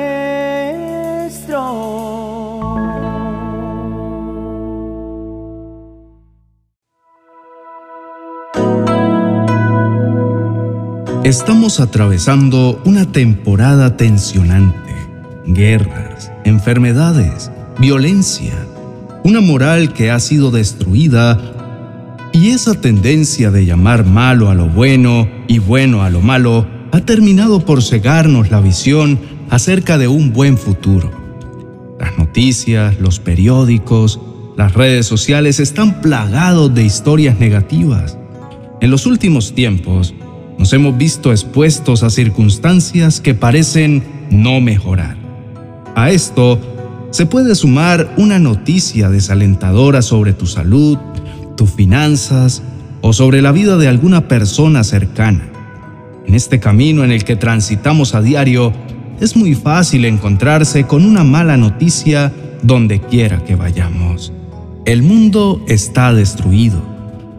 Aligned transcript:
Estamos 11.24 11.78
atravesando 11.78 12.80
una 12.86 13.12
temporada 13.12 13.98
tensionante. 13.98 14.78
Guerras, 15.44 16.32
enfermedades, 16.44 17.50
violencia, 17.78 18.54
una 19.24 19.42
moral 19.42 19.92
que 19.92 20.10
ha 20.10 20.18
sido 20.20 20.50
destruida 20.50 21.38
y 22.32 22.52
esa 22.52 22.72
tendencia 22.80 23.50
de 23.50 23.66
llamar 23.66 24.06
malo 24.06 24.48
a 24.48 24.54
lo 24.54 24.68
bueno 24.68 25.28
y 25.48 25.58
bueno 25.58 26.02
a 26.02 26.08
lo 26.08 26.22
malo 26.22 26.77
ha 26.92 27.00
terminado 27.00 27.60
por 27.60 27.82
cegarnos 27.82 28.50
la 28.50 28.60
visión 28.60 29.18
acerca 29.50 29.98
de 29.98 30.08
un 30.08 30.32
buen 30.32 30.56
futuro. 30.56 31.10
Las 31.98 32.16
noticias, 32.16 32.98
los 33.00 33.18
periódicos, 33.18 34.20
las 34.56 34.74
redes 34.74 35.06
sociales 35.06 35.60
están 35.60 36.00
plagados 36.00 36.74
de 36.74 36.84
historias 36.84 37.38
negativas. 37.38 38.18
En 38.80 38.90
los 38.90 39.06
últimos 39.06 39.54
tiempos, 39.54 40.14
nos 40.58 40.72
hemos 40.72 40.96
visto 40.96 41.30
expuestos 41.30 42.02
a 42.02 42.10
circunstancias 42.10 43.20
que 43.20 43.34
parecen 43.34 44.02
no 44.30 44.60
mejorar. 44.60 45.16
A 45.94 46.10
esto 46.10 46.60
se 47.10 47.26
puede 47.26 47.54
sumar 47.54 48.12
una 48.16 48.38
noticia 48.38 49.08
desalentadora 49.08 50.02
sobre 50.02 50.32
tu 50.32 50.46
salud, 50.46 50.98
tus 51.56 51.70
finanzas 51.70 52.62
o 53.00 53.12
sobre 53.12 53.42
la 53.42 53.52
vida 53.52 53.76
de 53.76 53.88
alguna 53.88 54.28
persona 54.28 54.84
cercana. 54.84 55.57
En 56.28 56.34
este 56.34 56.60
camino 56.60 57.04
en 57.04 57.10
el 57.10 57.24
que 57.24 57.36
transitamos 57.36 58.14
a 58.14 58.20
diario, 58.20 58.74
es 59.18 59.34
muy 59.34 59.54
fácil 59.54 60.04
encontrarse 60.04 60.84
con 60.84 61.06
una 61.06 61.24
mala 61.24 61.56
noticia 61.56 62.34
donde 62.62 63.00
quiera 63.00 63.42
que 63.44 63.56
vayamos. 63.56 64.30
El 64.84 65.02
mundo 65.02 65.64
está 65.68 66.12
destruido, 66.12 66.82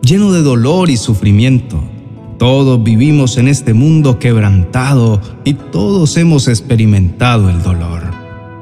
lleno 0.02 0.32
de 0.32 0.42
dolor 0.42 0.90
y 0.90 0.98
sufrimiento. 0.98 1.84
Todos 2.40 2.84
vivimos 2.84 3.38
en 3.38 3.48
este 3.48 3.76
mundo 3.76 4.18
quebrantado 4.18 5.22
y 5.46 5.54
todos 5.54 6.18
hemos 6.18 6.48
experimentado 6.48 7.52
el 7.52 7.62
dolor. 7.62 8.02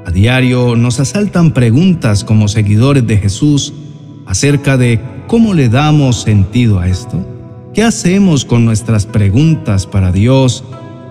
A 0.06 0.12
diario 0.12 0.76
nos 0.76 1.00
asaltan 1.00 1.54
preguntas 1.54 2.26
como 2.26 2.50
seguidores 2.50 3.08
de 3.08 3.18
Jesús 3.18 3.74
acerca 4.26 4.76
de 4.76 5.00
cómo 5.28 5.54
le 5.54 5.70
damos 5.70 6.22
sentido 6.22 6.80
a 6.80 6.90
esto. 6.90 7.37
¿Qué 7.78 7.84
hacemos 7.84 8.44
con 8.44 8.66
nuestras 8.66 9.06
preguntas 9.06 9.86
para 9.86 10.12
Dios 10.12 10.64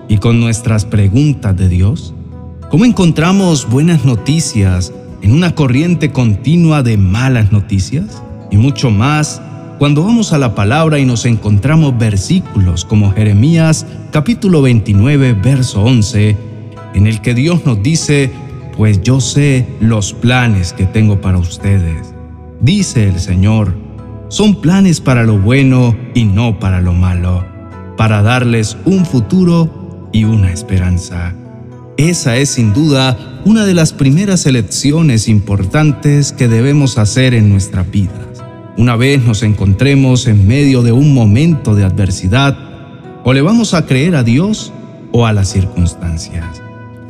y 0.08 0.18
con 0.18 0.40
nuestras 0.40 0.84
preguntas 0.84 1.56
de 1.56 1.68
Dios? 1.68 2.12
¿Cómo 2.72 2.84
encontramos 2.84 3.70
buenas 3.70 4.04
noticias 4.04 4.92
en 5.22 5.30
una 5.30 5.54
corriente 5.54 6.10
continua 6.10 6.82
de 6.82 6.96
malas 6.96 7.52
noticias? 7.52 8.20
Y 8.50 8.56
mucho 8.56 8.90
más 8.90 9.40
cuando 9.78 10.02
vamos 10.02 10.32
a 10.32 10.38
la 10.38 10.56
palabra 10.56 10.98
y 10.98 11.04
nos 11.04 11.24
encontramos 11.24 11.96
versículos 11.96 12.84
como 12.84 13.12
Jeremías 13.12 13.86
capítulo 14.10 14.60
29 14.60 15.34
verso 15.34 15.84
11, 15.84 16.36
en 16.94 17.06
el 17.06 17.20
que 17.20 17.34
Dios 17.34 17.64
nos 17.64 17.80
dice, 17.80 18.32
pues 18.76 19.00
yo 19.02 19.20
sé 19.20 19.68
los 19.78 20.12
planes 20.14 20.72
que 20.72 20.86
tengo 20.86 21.20
para 21.20 21.38
ustedes. 21.38 22.12
Dice 22.60 23.06
el 23.06 23.20
Señor, 23.20 23.85
son 24.28 24.60
planes 24.60 25.00
para 25.00 25.24
lo 25.24 25.38
bueno 25.38 25.96
y 26.14 26.24
no 26.24 26.58
para 26.58 26.80
lo 26.80 26.92
malo, 26.92 27.44
para 27.96 28.22
darles 28.22 28.76
un 28.84 29.04
futuro 29.06 30.08
y 30.12 30.24
una 30.24 30.52
esperanza. 30.52 31.34
Esa 31.96 32.36
es 32.36 32.50
sin 32.50 32.72
duda 32.72 33.40
una 33.44 33.64
de 33.64 33.74
las 33.74 33.92
primeras 33.92 34.46
elecciones 34.46 35.28
importantes 35.28 36.32
que 36.32 36.48
debemos 36.48 36.98
hacer 36.98 37.34
en 37.34 37.48
nuestra 37.48 37.82
vida 37.82 38.26
una 38.78 38.94
vez 38.96 39.24
nos 39.24 39.42
encontremos 39.42 40.26
en 40.26 40.46
medio 40.46 40.82
de 40.82 40.92
un 40.92 41.14
momento 41.14 41.74
de 41.74 41.84
adversidad, 41.84 42.56
o 43.24 43.32
le 43.32 43.40
vamos 43.40 43.72
a 43.72 43.86
creer 43.86 44.14
a 44.14 44.22
Dios 44.22 44.72
o 45.12 45.26
a 45.26 45.32
las 45.32 45.48
circunstancias. 45.48 46.65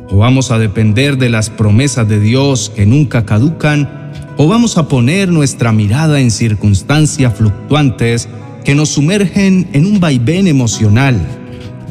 O 0.09 0.17
vamos 0.17 0.51
a 0.51 0.57
depender 0.57 1.17
de 1.17 1.29
las 1.29 1.49
promesas 1.49 2.07
de 2.07 2.19
Dios 2.19 2.71
que 2.73 2.85
nunca 2.85 3.25
caducan, 3.25 4.11
o 4.37 4.47
vamos 4.47 4.77
a 4.77 4.87
poner 4.87 5.29
nuestra 5.29 5.73
mirada 5.73 6.21
en 6.21 6.31
circunstancias 6.31 7.33
fluctuantes 7.35 8.29
que 8.63 8.73
nos 8.73 8.89
sumergen 8.89 9.67
en 9.73 9.85
un 9.85 9.99
vaivén 9.99 10.47
emocional. 10.47 11.19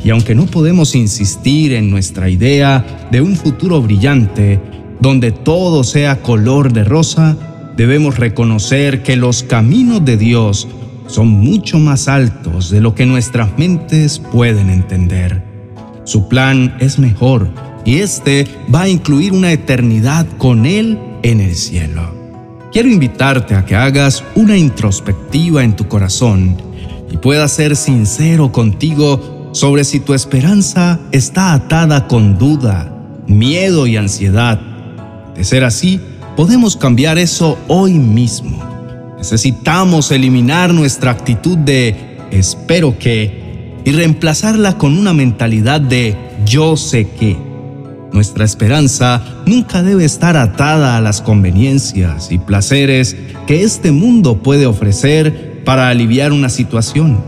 Y 0.02 0.10
aunque 0.10 0.34
no 0.34 0.46
podemos 0.46 0.94
insistir 0.94 1.72
en 1.74 1.90
nuestra 1.90 2.30
idea 2.30 3.08
de 3.10 3.20
un 3.20 3.36
futuro 3.36 3.82
brillante, 3.82 4.60
donde 5.00 5.30
todo 5.30 5.84
sea 5.84 6.22
color 6.22 6.72
de 6.72 6.84
rosa, 6.84 7.36
debemos 7.76 8.18
reconocer 8.18 9.02
que 9.02 9.16
los 9.16 9.42
caminos 9.42 10.04
de 10.04 10.16
Dios 10.16 10.68
son 11.06 11.28
mucho 11.28 11.78
más 11.78 12.08
altos 12.08 12.70
de 12.70 12.80
lo 12.80 12.94
que 12.94 13.04
nuestras 13.04 13.58
mentes 13.58 14.18
pueden 14.18 14.70
entender. 14.70 15.42
Su 16.04 16.28
plan 16.28 16.76
es 16.80 16.98
mejor 16.98 17.50
y 17.86 18.00
este 18.00 18.46
va 18.74 18.82
a 18.82 18.88
incluir 18.88 19.32
una 19.32 19.52
eternidad 19.52 20.26
con 20.36 20.66
Él 20.66 20.98
en 21.22 21.40
el 21.40 21.54
cielo. 21.54 22.12
Quiero 22.72 22.90
invitarte 22.90 23.54
a 23.54 23.64
que 23.64 23.76
hagas 23.76 24.22
una 24.34 24.58
introspectiva 24.58 25.64
en 25.64 25.76
tu 25.76 25.86
corazón 25.88 26.60
y 27.10 27.16
puedas 27.16 27.52
ser 27.52 27.76
sincero 27.76 28.52
contigo 28.52 29.50
sobre 29.52 29.84
si 29.84 30.00
tu 30.00 30.12
esperanza 30.12 31.00
está 31.12 31.54
atada 31.54 32.08
con 32.08 32.36
duda, 32.36 32.92
miedo 33.26 33.86
y 33.86 33.96
ansiedad. 33.96 34.60
De 35.34 35.44
ser 35.44 35.64
así, 35.64 36.00
podemos 36.36 36.76
cambiar 36.76 37.18
eso 37.18 37.56
hoy 37.68 37.92
mismo. 37.94 38.62
Necesitamos 39.16 40.10
eliminar 40.10 40.74
nuestra 40.74 41.12
actitud 41.12 41.56
de 41.56 42.18
espero 42.32 42.98
que 42.98 43.80
y 43.84 43.92
reemplazarla 43.92 44.76
con 44.76 44.98
una 44.98 45.14
mentalidad 45.14 45.80
de 45.80 46.16
yo 46.44 46.76
sé 46.76 47.08
que. 47.08 47.55
Nuestra 48.16 48.46
esperanza 48.46 49.22
nunca 49.44 49.82
debe 49.82 50.06
estar 50.06 50.38
atada 50.38 50.96
a 50.96 51.02
las 51.02 51.20
conveniencias 51.20 52.32
y 52.32 52.38
placeres 52.38 53.14
que 53.46 53.62
este 53.62 53.92
mundo 53.92 54.38
puede 54.38 54.64
ofrecer 54.64 55.62
para 55.66 55.90
aliviar 55.90 56.32
una 56.32 56.48
situación. 56.48 57.22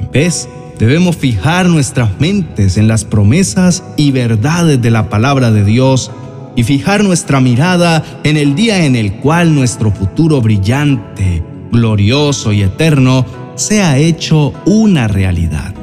En 0.00 0.10
vez, 0.10 0.48
debemos 0.78 1.18
fijar 1.18 1.68
nuestras 1.68 2.18
mentes 2.18 2.78
en 2.78 2.88
las 2.88 3.04
promesas 3.04 3.84
y 3.98 4.10
verdades 4.10 4.80
de 4.80 4.90
la 4.90 5.10
palabra 5.10 5.50
de 5.50 5.66
Dios 5.66 6.10
y 6.56 6.62
fijar 6.62 7.04
nuestra 7.04 7.42
mirada 7.42 8.02
en 8.24 8.38
el 8.38 8.54
día 8.54 8.86
en 8.86 8.96
el 8.96 9.16
cual 9.16 9.54
nuestro 9.54 9.90
futuro 9.90 10.40
brillante, 10.40 11.44
glorioso 11.70 12.54
y 12.54 12.62
eterno 12.62 13.26
sea 13.54 13.98
hecho 13.98 14.54
una 14.64 15.08
realidad. 15.08 15.81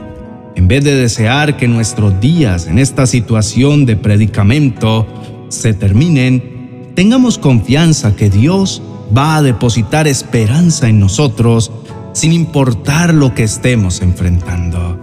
En 0.59 0.67
vez 0.67 0.83
de 0.83 0.93
desear 0.93 1.55
que 1.55 1.69
nuestros 1.69 2.19
días 2.19 2.67
en 2.67 2.79
esta 2.79 3.07
situación 3.07 3.85
de 3.85 3.95
predicamento 3.95 5.07
se 5.47 5.73
terminen, 5.73 6.91
tengamos 6.95 7.37
confianza 7.37 8.17
que 8.17 8.29
Dios 8.29 8.81
va 9.17 9.37
a 9.37 9.41
depositar 9.41 10.05
esperanza 10.05 10.89
en 10.89 10.99
nosotros 10.99 11.71
sin 12.11 12.33
importar 12.33 13.13
lo 13.13 13.33
que 13.33 13.43
estemos 13.43 14.01
enfrentando. 14.01 14.99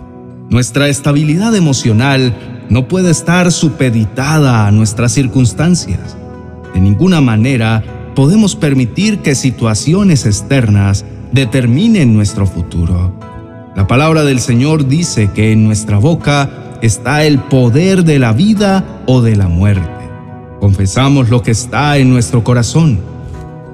Nuestra 0.51 0.89
estabilidad 0.89 1.57
emocional 1.57 2.37
no 2.69 2.87
puede 2.87 3.11
estar 3.11 3.51
supeditada 3.51 4.67
a 4.67 4.71
nuestras 4.73 5.13
circunstancias. 5.13 6.19
De 6.75 6.81
ninguna 6.81 7.23
manera 7.23 8.13
podemos 8.15 8.57
permitir 8.57 9.21
que 9.21 9.35
situaciones 9.35 10.27
externas 10.27 11.07
determinen 11.33 12.13
nuestro 12.13 12.47
futuro. 12.47 13.26
La 13.77 13.87
palabra 13.87 14.25
del 14.25 14.41
Señor 14.41 14.89
dice 14.89 15.31
que 15.35 15.53
en 15.53 15.63
nuestra 15.63 15.99
boca 15.99 16.79
está 16.81 17.25
el 17.25 17.41
poder 17.41 18.05
de 18.05 18.19
la 18.19 18.33
vida 18.33 19.03
o 19.07 19.21
de 19.21 19.37
la 19.37 19.49
muerte. 19.49 20.09
Confesamos 20.61 21.29
lo 21.29 21.43
que 21.43 21.51
está 21.51 21.99
en 21.99 22.09
nuestro 22.09 22.43
corazón. 22.43 22.99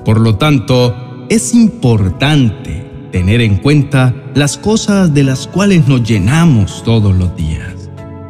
Por 0.05 0.19
lo 0.19 0.35
tanto, 0.35 1.25
es 1.29 1.55
importante 1.55 2.85
tener 3.13 3.41
en 3.43 3.59
cuenta 3.59 4.13
las 4.35 4.59
cosas 4.59 5.15
de 5.15 5.23
las 5.23 5.47
cuales 5.47 5.87
nos 5.87 6.03
llenamos 6.03 6.83
todos 6.83 7.15
los 7.15 7.37
días. 7.37 7.73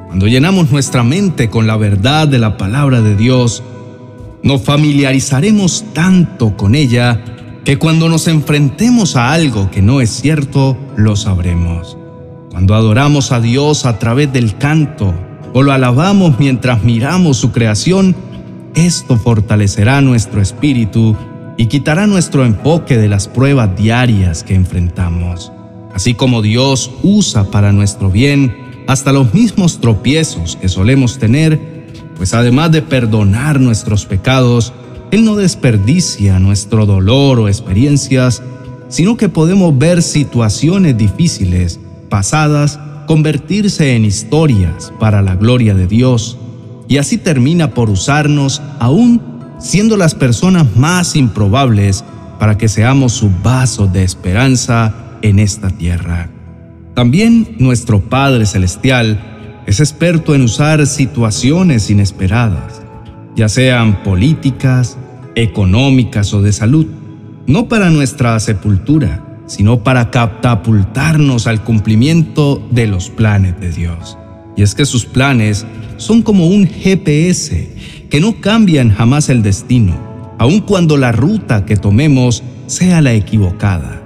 Cuando 0.08 0.26
llenamos 0.26 0.70
nuestra 0.70 1.02
mente 1.02 1.48
con 1.48 1.66
la 1.66 1.78
verdad 1.78 2.28
de 2.28 2.38
la 2.38 2.58
palabra 2.58 3.00
de 3.00 3.16
Dios, 3.16 3.62
nos 4.42 4.60
familiarizaremos 4.60 5.86
tanto 5.94 6.54
con 6.54 6.74
ella 6.74 7.24
que 7.64 7.78
cuando 7.78 8.08
nos 8.08 8.26
enfrentemos 8.26 9.16
a 9.16 9.32
algo 9.32 9.70
que 9.70 9.82
no 9.82 10.00
es 10.00 10.10
cierto, 10.10 10.76
lo 10.96 11.14
sabremos. 11.16 11.96
Cuando 12.50 12.74
adoramos 12.74 13.32
a 13.32 13.40
Dios 13.40 13.86
a 13.86 13.98
través 13.98 14.32
del 14.32 14.56
canto 14.56 15.14
o 15.52 15.62
lo 15.62 15.72
alabamos 15.72 16.38
mientras 16.38 16.82
miramos 16.82 17.36
su 17.36 17.52
creación, 17.52 18.16
esto 18.74 19.16
fortalecerá 19.16 20.00
nuestro 20.00 20.40
espíritu 20.40 21.16
y 21.56 21.66
quitará 21.66 22.06
nuestro 22.06 22.44
enfoque 22.44 22.96
de 22.96 23.08
las 23.08 23.28
pruebas 23.28 23.76
diarias 23.76 24.42
que 24.42 24.54
enfrentamos. 24.54 25.52
Así 25.94 26.14
como 26.14 26.42
Dios 26.42 26.90
usa 27.02 27.44
para 27.50 27.72
nuestro 27.72 28.10
bien 28.10 28.56
hasta 28.88 29.12
los 29.12 29.34
mismos 29.34 29.80
tropiezos 29.80 30.56
que 30.56 30.68
solemos 30.68 31.18
tener, 31.18 31.60
pues 32.16 32.34
además 32.34 32.72
de 32.72 32.82
perdonar 32.82 33.60
nuestros 33.60 34.06
pecados, 34.06 34.72
Él 35.12 35.26
no 35.26 35.36
desperdicia 35.36 36.38
nuestro 36.38 36.86
dolor 36.86 37.38
o 37.38 37.46
experiencias, 37.46 38.42
sino 38.88 39.18
que 39.18 39.28
podemos 39.28 39.76
ver 39.76 40.02
situaciones 40.02 40.96
difíciles, 40.96 41.78
pasadas, 42.08 42.80
convertirse 43.06 43.94
en 43.94 44.06
historias 44.06 44.90
para 44.98 45.20
la 45.20 45.36
gloria 45.36 45.74
de 45.74 45.86
Dios, 45.86 46.38
y 46.88 46.96
así 46.96 47.18
termina 47.18 47.74
por 47.74 47.90
usarnos 47.90 48.62
aún 48.78 49.20
siendo 49.58 49.98
las 49.98 50.14
personas 50.14 50.76
más 50.76 51.14
improbables 51.14 52.04
para 52.38 52.56
que 52.56 52.70
seamos 52.70 53.12
su 53.12 53.30
vaso 53.42 53.86
de 53.86 54.04
esperanza 54.04 54.94
en 55.20 55.38
esta 55.40 55.68
tierra. 55.68 56.30
También 56.94 57.56
nuestro 57.58 58.00
Padre 58.00 58.46
Celestial 58.46 59.62
es 59.66 59.78
experto 59.78 60.34
en 60.34 60.40
usar 60.40 60.86
situaciones 60.86 61.90
inesperadas, 61.90 62.80
ya 63.36 63.50
sean 63.50 64.02
políticas, 64.02 64.96
económicas 65.34 66.32
o 66.34 66.42
de 66.42 66.52
salud, 66.52 66.86
no 67.46 67.68
para 67.68 67.90
nuestra 67.90 68.38
sepultura, 68.40 69.42
sino 69.46 69.82
para 69.82 70.10
catapultarnos 70.10 71.46
al 71.46 71.62
cumplimiento 71.62 72.66
de 72.70 72.86
los 72.86 73.10
planes 73.10 73.58
de 73.60 73.70
Dios. 73.70 74.16
Y 74.56 74.62
es 74.62 74.74
que 74.74 74.84
sus 74.84 75.04
planes 75.04 75.66
son 75.96 76.22
como 76.22 76.46
un 76.46 76.66
GPS 76.66 77.70
que 78.10 78.20
no 78.20 78.40
cambian 78.40 78.90
jamás 78.90 79.28
el 79.28 79.42
destino, 79.42 79.96
aun 80.38 80.60
cuando 80.60 80.96
la 80.96 81.12
ruta 81.12 81.64
que 81.64 81.76
tomemos 81.76 82.42
sea 82.66 83.00
la 83.00 83.14
equivocada. 83.14 84.02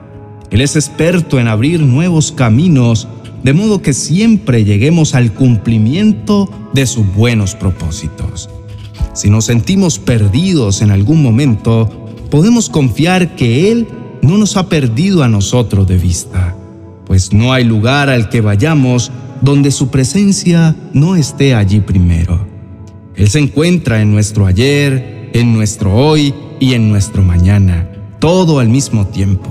Él 0.50 0.60
es 0.60 0.76
experto 0.76 1.40
en 1.40 1.48
abrir 1.48 1.80
nuevos 1.80 2.32
caminos, 2.32 3.08
de 3.42 3.52
modo 3.52 3.82
que 3.82 3.92
siempre 3.92 4.64
lleguemos 4.64 5.14
al 5.14 5.32
cumplimiento 5.32 6.48
de 6.72 6.86
sus 6.86 7.06
buenos 7.14 7.54
propósitos. 7.54 8.48
Si 9.16 9.30
nos 9.30 9.46
sentimos 9.46 9.98
perdidos 9.98 10.82
en 10.82 10.90
algún 10.90 11.22
momento, 11.22 11.88
podemos 12.30 12.68
confiar 12.68 13.34
que 13.34 13.72
Él 13.72 13.88
no 14.20 14.36
nos 14.36 14.58
ha 14.58 14.68
perdido 14.68 15.22
a 15.22 15.28
nosotros 15.28 15.88
de 15.88 15.96
vista, 15.96 16.54
pues 17.06 17.32
no 17.32 17.54
hay 17.54 17.64
lugar 17.64 18.10
al 18.10 18.28
que 18.28 18.42
vayamos 18.42 19.10
donde 19.40 19.70
su 19.70 19.88
presencia 19.88 20.76
no 20.92 21.16
esté 21.16 21.54
allí 21.54 21.80
primero. 21.80 22.46
Él 23.14 23.30
se 23.30 23.38
encuentra 23.38 24.02
en 24.02 24.12
nuestro 24.12 24.44
ayer, 24.44 25.30
en 25.32 25.54
nuestro 25.54 25.94
hoy 25.94 26.34
y 26.60 26.74
en 26.74 26.90
nuestro 26.90 27.22
mañana, 27.22 27.88
todo 28.18 28.58
al 28.58 28.68
mismo 28.68 29.06
tiempo. 29.06 29.48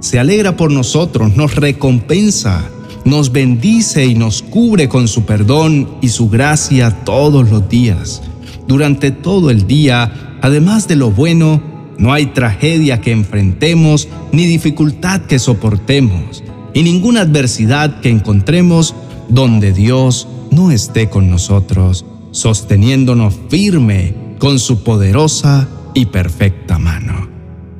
Se 0.00 0.18
alegra 0.18 0.58
por 0.58 0.70
nosotros, 0.70 1.34
nos 1.34 1.56
recompensa, 1.56 2.68
nos 3.06 3.32
bendice 3.32 4.04
y 4.04 4.14
nos 4.14 4.42
cubre 4.42 4.90
con 4.90 5.08
su 5.08 5.22
perdón 5.24 5.88
y 6.02 6.08
su 6.08 6.28
gracia 6.28 6.90
todos 7.02 7.48
los 7.48 7.66
días. 7.66 8.20
Durante 8.66 9.10
todo 9.10 9.50
el 9.50 9.66
día, 9.66 10.38
además 10.42 10.88
de 10.88 10.96
lo 10.96 11.10
bueno, 11.10 11.62
no 11.98 12.12
hay 12.12 12.26
tragedia 12.26 13.00
que 13.00 13.12
enfrentemos 13.12 14.08
ni 14.32 14.46
dificultad 14.46 15.22
que 15.22 15.38
soportemos 15.38 16.42
y 16.72 16.82
ninguna 16.82 17.22
adversidad 17.22 18.00
que 18.00 18.10
encontremos 18.10 18.94
donde 19.28 19.72
Dios 19.72 20.28
no 20.50 20.70
esté 20.70 21.08
con 21.08 21.30
nosotros, 21.30 22.04
sosteniéndonos 22.30 23.34
firme 23.48 24.14
con 24.38 24.58
su 24.58 24.82
poderosa 24.82 25.68
y 25.94 26.06
perfecta 26.06 26.78
mano. 26.78 27.28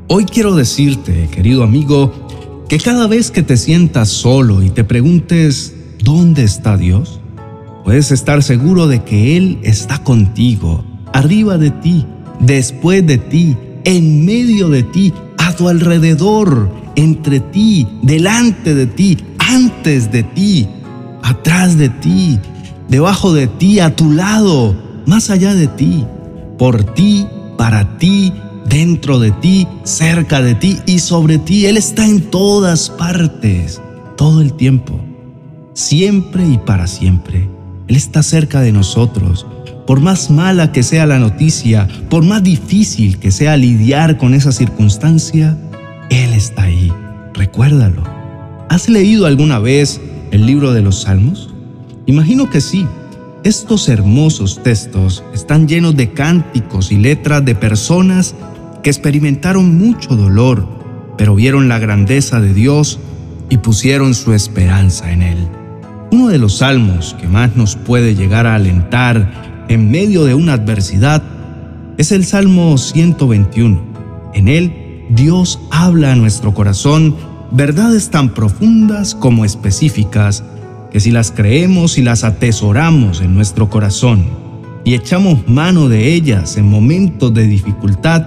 Hoy 0.09 0.25
quiero 0.25 0.55
decirte, 0.55 1.29
querido 1.31 1.63
amigo, 1.63 2.13
que 2.69 2.79
cada 2.79 3.07
vez 3.07 3.31
que 3.31 3.43
te 3.43 3.57
sientas 3.57 4.09
solo 4.09 4.63
y 4.63 4.71
te 4.71 4.85
preguntes, 4.85 5.75
¿dónde 6.03 6.45
está 6.45 6.77
Dios? 6.77 7.20
Puedes 7.91 8.13
estar 8.13 8.41
seguro 8.45 8.87
de 8.87 9.03
que 9.03 9.37
Él 9.37 9.59
está 9.65 9.99
contigo, 9.99 10.85
arriba 11.13 11.59
de 11.59 11.73
ti, 11.73 12.07
después 12.39 13.05
de 13.05 13.19
ti, 13.19 13.57
en 13.83 14.25
medio 14.25 14.69
de 14.69 14.85
ti, 14.85 15.13
a 15.39 15.53
tu 15.57 15.69
alrededor, 15.69 16.73
entre 16.95 17.41
ti, 17.41 17.89
delante 18.01 18.77
de 18.77 18.87
ti, 18.87 19.19
antes 19.41 20.13
de 20.13 20.23
ti, 20.23 20.69
atrás 21.25 21.79
de 21.79 21.89
ti, 21.89 22.39
debajo 22.89 23.33
de 23.33 23.49
ti, 23.49 23.81
a 23.81 23.97
tu 23.97 24.13
lado, 24.13 24.77
más 25.07 25.29
allá 25.29 25.53
de 25.57 25.67
ti, 25.67 26.05
por 26.59 26.85
ti, 26.95 27.27
para 27.59 27.99
ti, 27.99 28.33
dentro 28.69 29.19
de 29.19 29.33
ti, 29.33 29.67
cerca 29.83 30.41
de 30.41 30.55
ti 30.55 30.79
y 30.87 31.01
sobre 31.01 31.39
ti. 31.39 31.67
Él 31.67 31.77
está 31.77 32.07
en 32.07 32.21
todas 32.31 32.89
partes, 32.89 33.83
todo 34.17 34.43
el 34.43 34.53
tiempo, 34.53 35.01
siempre 35.75 36.47
y 36.47 36.57
para 36.57 36.87
siempre. 36.87 37.49
Él 37.91 37.97
está 37.97 38.23
cerca 38.23 38.61
de 38.61 38.71
nosotros 38.71 39.45
por 39.85 40.01
más 40.01 40.31
mala 40.31 40.71
que 40.71 40.85
sea 40.85 41.05
la 41.07 41.19
noticia, 41.19 41.89
por 42.09 42.23
más 42.23 42.45
difícil 42.45 43.19
que 43.19 43.33
sea 43.33 43.57
lidiar 43.57 44.17
con 44.17 44.33
esa 44.33 44.53
circunstancia, 44.53 45.59
Él 46.09 46.33
está 46.33 46.63
ahí. 46.63 46.93
Recuérdalo. 47.35 48.05
¿Has 48.69 48.89
leído 48.89 49.27
alguna 49.27 49.59
vez 49.59 50.01
el 50.31 50.47
libro 50.47 50.73
de 50.73 50.83
los 50.83 51.03
Salmos? 51.03 51.53
Imagino 52.07 52.49
que 52.49 52.61
sí. 52.61 52.87
Estos 53.43 53.89
hermosos 53.89 54.63
textos 54.63 55.25
están 55.35 55.67
llenos 55.67 55.97
de 55.97 56.13
cánticos 56.13 56.93
y 56.93 56.97
letras 56.97 57.45
de 57.45 57.57
personas 57.57 58.37
que 58.85 58.91
experimentaron 58.91 59.77
mucho 59.77 60.15
dolor, 60.15 60.65
pero 61.19 61.35
vieron 61.35 61.69
la 61.69 61.81
grandeza 61.81 62.41
de 62.41 62.55
Dios 62.55 63.01
y 63.49 63.57
pusieron 63.57 64.15
su 64.15 64.33
esperanza 64.33 65.11
en 65.11 65.23
Él. 65.23 65.60
Uno 66.13 66.27
de 66.27 66.39
los 66.39 66.59
salmos 66.59 67.15
que 67.21 67.29
más 67.29 67.55
nos 67.55 67.77
puede 67.77 68.17
llegar 68.17 68.45
a 68.45 68.57
alentar 68.57 69.65
en 69.69 69.93
medio 69.93 70.25
de 70.25 70.35
una 70.35 70.55
adversidad 70.55 71.23
es 71.99 72.11
el 72.11 72.25
Salmo 72.25 72.77
121. 72.79 73.81
En 74.35 74.49
él, 74.49 75.07
Dios 75.11 75.61
habla 75.71 76.13
a 76.13 76.17
nuestro 76.17 76.53
corazón 76.53 77.15
verdades 77.53 78.11
tan 78.11 78.35
profundas 78.35 79.15
como 79.15 79.45
específicas 79.45 80.43
que 80.91 80.99
si 80.99 81.13
las 81.13 81.31
creemos 81.31 81.97
y 81.97 82.03
las 82.03 82.25
atesoramos 82.25 83.21
en 83.21 83.33
nuestro 83.35 83.71
corazón 83.71 84.25
y 84.85 84.95
echamos 84.95 85.47
mano 85.47 85.89
de 85.89 86.13
ellas 86.13 86.57
en 86.57 86.69
momentos 86.69 87.33
de 87.33 87.47
dificultad, 87.47 88.27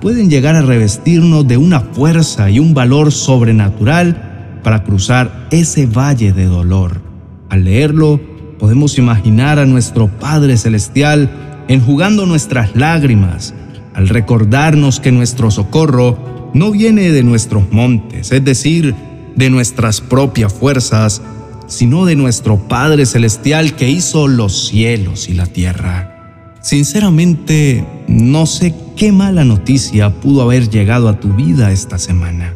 pueden 0.00 0.30
llegar 0.30 0.54
a 0.54 0.62
revestirnos 0.62 1.46
de 1.46 1.58
una 1.58 1.80
fuerza 1.80 2.48
y 2.48 2.60
un 2.60 2.72
valor 2.72 3.12
sobrenatural 3.12 4.60
para 4.64 4.84
cruzar 4.84 5.48
ese 5.50 5.84
valle 5.84 6.32
de 6.32 6.46
dolor. 6.46 7.09
Al 7.50 7.64
leerlo, 7.64 8.20
podemos 8.58 8.96
imaginar 8.96 9.58
a 9.58 9.66
nuestro 9.66 10.08
Padre 10.08 10.56
Celestial 10.56 11.64
enjugando 11.68 12.24
nuestras 12.26 12.74
lágrimas 12.76 13.54
al 13.94 14.08
recordarnos 14.08 15.00
que 15.00 15.12
nuestro 15.12 15.50
socorro 15.50 16.50
no 16.54 16.70
viene 16.70 17.10
de 17.10 17.22
nuestros 17.22 17.70
montes, 17.72 18.32
es 18.32 18.44
decir, 18.44 18.94
de 19.34 19.50
nuestras 19.50 20.00
propias 20.00 20.52
fuerzas, 20.52 21.22
sino 21.66 22.04
de 22.04 22.16
nuestro 22.16 22.56
Padre 22.68 23.04
Celestial 23.04 23.74
que 23.74 23.88
hizo 23.88 24.28
los 24.28 24.68
cielos 24.68 25.28
y 25.28 25.34
la 25.34 25.46
tierra. 25.46 26.56
Sinceramente, 26.60 27.84
no 28.06 28.46
sé 28.46 28.74
qué 28.96 29.12
mala 29.12 29.44
noticia 29.44 30.20
pudo 30.20 30.42
haber 30.42 30.68
llegado 30.68 31.08
a 31.08 31.18
tu 31.18 31.34
vida 31.34 31.72
esta 31.72 31.98
semana. 31.98 32.54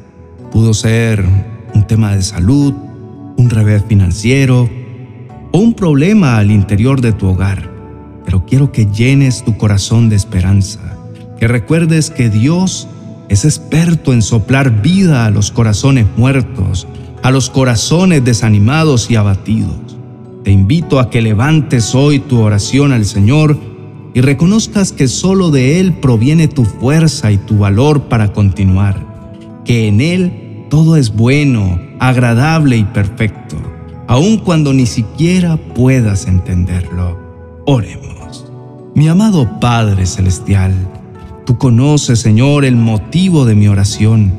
Pudo 0.53 0.75
ser 0.75 1.25
un 1.75 1.87
tema 1.87 2.15
de 2.15 2.23
salud, 2.23 2.75
un 3.37 3.51
revés 3.51 3.83
financiero, 3.89 4.69
o 5.55 5.59
un 5.59 5.73
problema 5.75 6.39
al 6.39 6.51
interior 6.51 7.01
de 7.01 7.13
tu 7.13 7.29
hogar, 7.29 7.71
pero 8.25 8.45
quiero 8.45 8.73
que 8.73 8.87
llenes 8.87 9.45
tu 9.45 9.57
corazón 9.57 10.09
de 10.09 10.17
esperanza, 10.17 10.81
que 11.39 11.47
recuerdes 11.47 12.11
que 12.11 12.29
Dios 12.29 12.89
es 13.29 13.45
experto 13.45 14.13
en 14.13 14.21
soplar 14.21 14.83
vida 14.83 15.27
a 15.27 15.31
los 15.31 15.53
corazones 15.53 16.07
muertos, 16.17 16.89
a 17.23 17.31
los 17.31 17.51
corazones 17.51 18.25
desanimados 18.25 19.13
y 19.13 19.15
abatidos. 19.15 19.97
Te 20.43 20.51
invito 20.51 20.99
a 20.99 21.09
que 21.09 21.23
levantes 21.23 21.95
hoy 21.95 22.19
tu 22.19 22.41
oración 22.41 22.91
al 22.91 23.05
Señor 23.05 23.57
y 24.13 24.23
reconozcas 24.23 24.91
que 24.91 25.07
solo 25.07 25.53
de 25.53 25.79
Él 25.79 25.93
proviene 25.93 26.49
tu 26.49 26.65
fuerza 26.65 27.31
y 27.31 27.39
tu 27.39 27.59
valor 27.59 28.09
para 28.09 28.33
continuar, 28.33 29.07
que 29.65 29.87
en 29.87 30.01
Él 30.01 30.67
todo 30.69 30.97
es 30.97 31.15
bueno, 31.15 31.79
agradable 32.01 32.77
y 32.77 32.83
perfecto 32.83 33.74
aun 34.07 34.39
cuando 34.39 34.73
ni 34.73 34.87
siquiera 34.87 35.57
puedas 35.57 36.27
entenderlo. 36.27 37.19
Oremos. 37.67 38.47
Mi 38.95 39.09
amado 39.09 39.59
Padre 39.61 40.07
Celestial, 40.07 40.75
tú 41.47 41.59
conoces, 41.59 42.21
Señor, 42.21 42.65
el 42.65 42.77
motivo 42.77 43.45
de 43.45 43.55
mi 43.55 43.69
oración. 43.69 44.33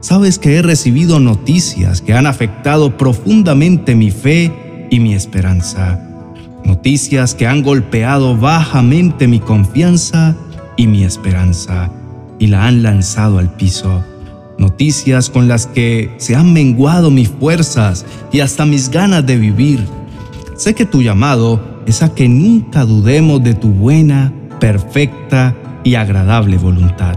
Sabes 0.00 0.38
que 0.38 0.56
he 0.56 0.62
recibido 0.62 1.18
noticias 1.18 2.00
que 2.00 2.14
han 2.14 2.26
afectado 2.26 2.96
profundamente 2.96 3.94
mi 3.94 4.10
fe 4.10 4.52
y 4.90 5.00
mi 5.00 5.14
esperanza. 5.14 6.00
Noticias 6.64 7.34
que 7.34 7.46
han 7.46 7.62
golpeado 7.62 8.36
bajamente 8.36 9.26
mi 9.26 9.40
confianza 9.40 10.36
y 10.76 10.86
mi 10.86 11.02
esperanza 11.02 11.90
y 12.38 12.46
la 12.46 12.66
han 12.66 12.82
lanzado 12.82 13.38
al 13.38 13.52
piso 13.54 14.04
noticias 14.58 15.30
con 15.30 15.48
las 15.48 15.66
que 15.66 16.10
se 16.18 16.34
han 16.34 16.52
menguado 16.52 17.10
mis 17.10 17.28
fuerzas 17.28 18.04
y 18.32 18.40
hasta 18.40 18.66
mis 18.66 18.90
ganas 18.90 19.24
de 19.24 19.36
vivir, 19.36 19.80
Sé 20.58 20.74
que 20.74 20.84
tu 20.84 21.02
llamado 21.02 21.60
es 21.86 22.02
a 22.02 22.12
que 22.12 22.28
nunca 22.28 22.84
dudemos 22.84 23.40
de 23.44 23.54
tu 23.54 23.68
buena, 23.68 24.32
perfecta 24.58 25.54
y 25.84 25.94
agradable 25.94 26.58
voluntad. 26.58 27.16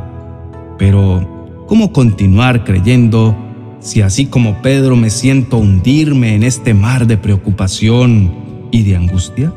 Pero, 0.77 1.65
¿cómo 1.67 1.91
continuar 1.91 2.63
creyendo 2.63 3.35
si 3.79 4.03
así 4.03 4.27
como 4.27 4.61
Pedro 4.61 4.95
me 4.95 5.09
siento 5.09 5.57
hundirme 5.57 6.35
en 6.35 6.43
este 6.43 6.75
mar 6.75 7.07
de 7.07 7.17
preocupación 7.17 8.31
y 8.69 8.83
de 8.83 8.95
angustia? 8.95 9.51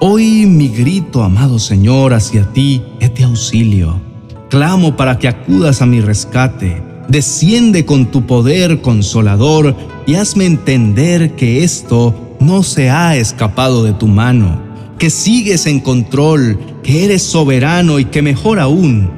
Hoy 0.00 0.46
mi 0.46 0.68
grito, 0.68 1.22
amado 1.22 1.58
Señor, 1.58 2.14
hacia 2.14 2.50
ti 2.54 2.82
es 2.98 3.12
auxilio. 3.22 4.00
Clamo 4.48 4.96
para 4.96 5.18
que 5.18 5.28
acudas 5.28 5.82
a 5.82 5.86
mi 5.86 6.00
rescate. 6.00 6.82
Desciende 7.12 7.84
con 7.84 8.06
tu 8.06 8.24
poder 8.24 8.80
consolador 8.80 9.76
y 10.06 10.14
hazme 10.14 10.46
entender 10.46 11.32
que 11.32 11.62
esto 11.62 12.38
no 12.40 12.62
se 12.62 12.88
ha 12.88 13.18
escapado 13.18 13.84
de 13.84 13.92
tu 13.92 14.06
mano, 14.06 14.62
que 14.98 15.10
sigues 15.10 15.66
en 15.66 15.80
control, 15.80 16.58
que 16.82 17.04
eres 17.04 17.22
soberano 17.22 17.98
y 17.98 18.06
que 18.06 18.22
mejor 18.22 18.58
aún, 18.58 19.10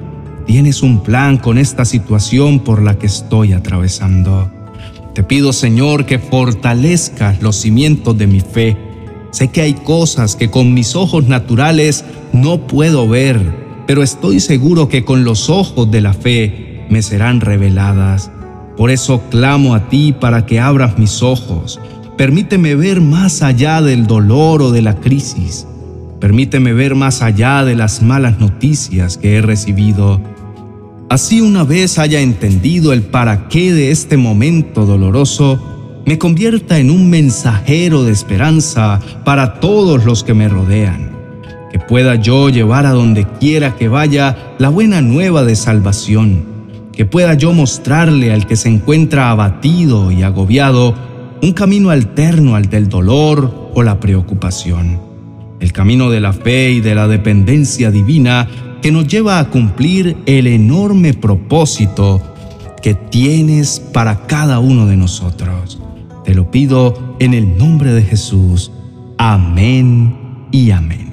tienes 0.44 0.82
un 0.82 1.04
plan 1.04 1.38
con 1.38 1.56
esta 1.56 1.84
situación 1.84 2.58
por 2.58 2.82
la 2.82 2.98
que 2.98 3.06
estoy 3.06 3.52
atravesando. 3.52 4.50
Te 5.14 5.22
pido, 5.22 5.52
Señor, 5.52 6.04
que 6.04 6.18
fortalezcas 6.18 7.40
los 7.42 7.54
cimientos 7.54 8.18
de 8.18 8.26
mi 8.26 8.40
fe. 8.40 8.76
Sé 9.30 9.52
que 9.52 9.60
hay 9.60 9.74
cosas 9.74 10.34
que 10.34 10.50
con 10.50 10.74
mis 10.74 10.96
ojos 10.96 11.28
naturales 11.28 12.04
no 12.32 12.66
puedo 12.66 13.06
ver, 13.06 13.40
pero 13.86 14.02
estoy 14.02 14.40
seguro 14.40 14.88
que 14.88 15.04
con 15.04 15.22
los 15.22 15.48
ojos 15.48 15.88
de 15.92 16.00
la 16.00 16.12
fe 16.12 16.73
me 16.94 17.02
serán 17.02 17.40
reveladas. 17.40 18.30
Por 18.76 18.92
eso 18.92 19.20
clamo 19.28 19.74
a 19.74 19.88
ti 19.88 20.12
para 20.12 20.46
que 20.46 20.60
abras 20.60 20.96
mis 20.96 21.24
ojos. 21.24 21.80
Permíteme 22.16 22.76
ver 22.76 23.00
más 23.00 23.42
allá 23.42 23.82
del 23.82 24.06
dolor 24.06 24.62
o 24.62 24.70
de 24.70 24.80
la 24.80 25.00
crisis. 25.00 25.66
Permíteme 26.20 26.72
ver 26.72 26.94
más 26.94 27.20
allá 27.20 27.64
de 27.64 27.74
las 27.74 28.00
malas 28.00 28.38
noticias 28.38 29.18
que 29.18 29.34
he 29.34 29.42
recibido. 29.42 30.20
Así 31.10 31.40
una 31.40 31.64
vez 31.64 31.98
haya 31.98 32.20
entendido 32.20 32.92
el 32.92 33.02
para 33.02 33.48
qué 33.48 33.72
de 33.72 33.90
este 33.90 34.16
momento 34.16 34.86
doloroso, 34.86 35.60
me 36.06 36.16
convierta 36.16 36.78
en 36.78 36.92
un 36.92 37.10
mensajero 37.10 38.04
de 38.04 38.12
esperanza 38.12 39.00
para 39.24 39.58
todos 39.58 40.04
los 40.04 40.22
que 40.22 40.34
me 40.34 40.48
rodean. 40.48 41.10
Que 41.72 41.80
pueda 41.80 42.14
yo 42.14 42.50
llevar 42.50 42.86
a 42.86 42.92
donde 42.92 43.26
quiera 43.40 43.74
que 43.74 43.88
vaya 43.88 44.54
la 44.58 44.68
buena 44.68 45.00
nueva 45.00 45.42
de 45.42 45.56
salvación. 45.56 46.53
Que 46.96 47.04
pueda 47.04 47.34
yo 47.34 47.52
mostrarle 47.52 48.32
al 48.32 48.46
que 48.46 48.56
se 48.56 48.68
encuentra 48.68 49.30
abatido 49.30 50.12
y 50.12 50.22
agobiado 50.22 50.94
un 51.42 51.52
camino 51.52 51.90
alterno 51.90 52.54
al 52.54 52.70
del 52.70 52.88
dolor 52.88 53.70
o 53.74 53.82
la 53.82 54.00
preocupación. 54.00 55.00
El 55.60 55.72
camino 55.72 56.10
de 56.10 56.20
la 56.20 56.32
fe 56.32 56.70
y 56.70 56.80
de 56.80 56.94
la 56.94 57.08
dependencia 57.08 57.90
divina 57.90 58.48
que 58.80 58.92
nos 58.92 59.08
lleva 59.08 59.38
a 59.38 59.50
cumplir 59.50 60.16
el 60.26 60.46
enorme 60.46 61.14
propósito 61.14 62.22
que 62.82 62.94
tienes 62.94 63.80
para 63.80 64.26
cada 64.26 64.58
uno 64.58 64.86
de 64.86 64.96
nosotros. 64.96 65.80
Te 66.24 66.34
lo 66.34 66.50
pido 66.50 67.16
en 67.18 67.34
el 67.34 67.56
nombre 67.56 67.92
de 67.92 68.02
Jesús. 68.02 68.70
Amén 69.18 70.46
y 70.52 70.70
amén. 70.70 71.12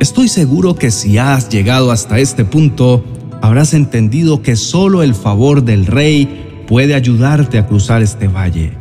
Estoy 0.00 0.28
seguro 0.28 0.74
que 0.74 0.90
si 0.90 1.18
has 1.18 1.48
llegado 1.48 1.90
hasta 1.90 2.18
este 2.18 2.44
punto, 2.44 3.04
habrás 3.44 3.74
entendido 3.74 4.40
que 4.40 4.56
solo 4.56 5.02
el 5.02 5.14
favor 5.14 5.64
del 5.64 5.84
Rey 5.84 6.64
puede 6.66 6.94
ayudarte 6.94 7.58
a 7.58 7.66
cruzar 7.66 8.00
este 8.00 8.26
valle. 8.26 8.72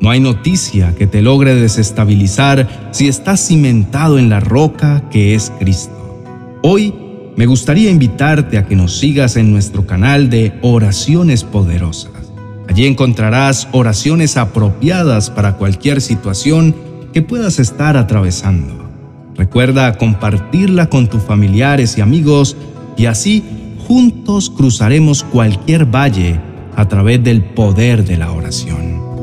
No 0.00 0.08
hay 0.08 0.20
noticia 0.20 0.94
que 0.96 1.08
te 1.08 1.20
logre 1.20 1.56
desestabilizar 1.56 2.88
si 2.92 3.08
estás 3.08 3.44
cimentado 3.44 4.16
en 4.20 4.28
la 4.28 4.38
roca 4.38 5.08
que 5.10 5.34
es 5.34 5.50
Cristo. 5.58 6.22
Hoy 6.62 6.94
me 7.36 7.46
gustaría 7.46 7.90
invitarte 7.90 8.56
a 8.56 8.68
que 8.68 8.76
nos 8.76 8.96
sigas 8.96 9.34
en 9.34 9.50
nuestro 9.50 9.84
canal 9.84 10.30
de 10.30 10.52
Oraciones 10.62 11.42
Poderosas. 11.42 12.12
Allí 12.68 12.86
encontrarás 12.86 13.66
oraciones 13.72 14.36
apropiadas 14.36 15.28
para 15.28 15.56
cualquier 15.56 16.00
situación 16.00 16.76
que 17.12 17.22
puedas 17.22 17.58
estar 17.58 17.96
atravesando. 17.96 18.88
Recuerda 19.36 19.98
compartirla 19.98 20.88
con 20.88 21.08
tus 21.08 21.24
familiares 21.24 21.98
y 21.98 22.00
amigos 22.00 22.56
y 22.96 23.06
así 23.06 23.42
juntos 23.86 24.50
cruzaremos 24.50 25.22
cualquier 25.24 25.84
valle 25.84 26.40
a 26.76 26.88
través 26.88 27.22
del 27.22 27.42
poder 27.44 28.04
de 28.04 28.16
la 28.16 28.32
oración. 28.32 29.13